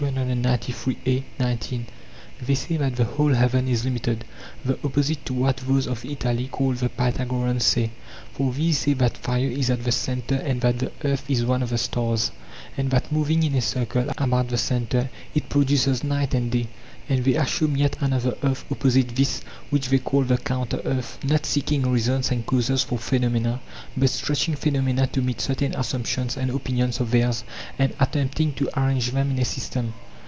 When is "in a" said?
13.42-13.60, 29.32-29.44